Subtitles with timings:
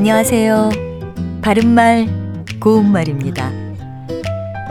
[0.00, 0.70] 안녕하세요.
[1.42, 2.08] 바른말,
[2.58, 3.52] 고운말입니다.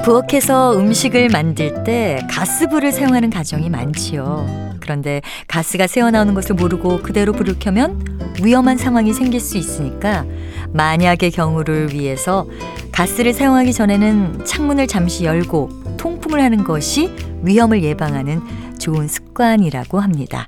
[0.04, 4.74] 부엌에서 음식을 만들 때 가스불을 사용하는 가정이 많지요.
[4.80, 8.04] 그런데 가스가 새어나오는 것을 모르고 그대로 불을 켜면
[8.42, 10.26] 위험한 상황이 생길 수 있으니까
[10.74, 12.48] 만약의 경우를 위해서
[12.92, 18.42] 가스를 사용하기 전에는 창문을 잠시 열고 통풍을 하는 것이 위험을 예방하는
[18.80, 20.48] 좋은 습관이라고 합니다.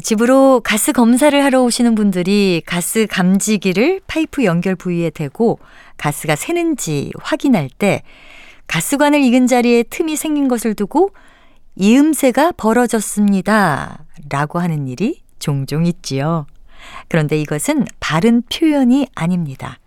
[0.00, 5.58] 집으로 가스 검사를 하러 오시는 분들이 가스 감지기를 파이프 연결 부위에 대고
[5.98, 8.02] 가스가 새는지 확인할 때
[8.68, 11.10] 가스관을 익은 자리에 틈이 생긴 것을 두고
[11.76, 14.06] 이음새가 벌어졌습니다.
[14.30, 16.46] 라고 하는 일이 종종 있지요.
[17.08, 19.78] 그런데 이것은 바른 표현이 아닙니다.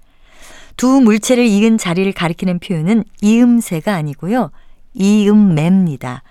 [0.78, 4.52] 두 물체를 익은 자리를 가리키는 표현은 이음새가 아니고요.
[4.94, 6.24] 이음매입니다.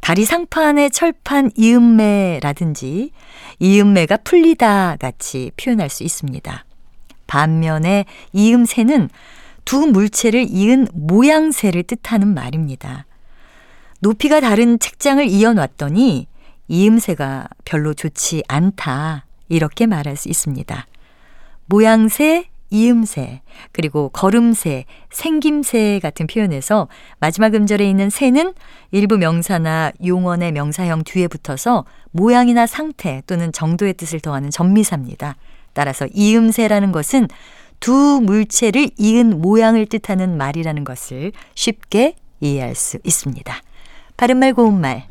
[0.00, 3.10] 다리 상판의 철판 이음매라든지
[3.58, 6.64] 이음매가 풀리다 같이 표현할 수 있습니다.
[7.26, 9.10] 반면에 이음새는
[9.64, 13.04] 두 물체를 이은 모양새를 뜻하는 말입니다.
[14.00, 16.26] 높이가 다른 책장을 이어놨더니
[16.68, 19.26] 이음새가 별로 좋지 않다.
[19.48, 20.86] 이렇게 말할 수 있습니다.
[21.66, 26.88] 모양새, 이음새, 그리고 걸음새, 생김새 같은 표현에서
[27.20, 28.54] 마지막 음절에 있는 새는
[28.90, 35.36] 일부 명사나 용언의 명사형 뒤에 붙어서 모양이나 상태 또는 정도의 뜻을 더하는 전미사입니다.
[35.72, 37.28] 따라서 이음새라는 것은
[37.80, 43.54] 두 물체를 이은 모양을 뜻하는 말이라는 것을 쉽게 이해할 수 있습니다.
[44.16, 45.06] 바른말 고운말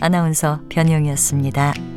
[0.00, 1.91] 아나운서 변희영이었습니다.